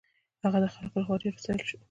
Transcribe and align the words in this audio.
هغه 0.43 0.57
د 0.63 0.65
خلکو 0.73 0.97
له 0.99 1.05
خوا 1.07 1.15
ډېر 1.21 1.33
وستایل 1.35 1.61
شو. 1.69 1.77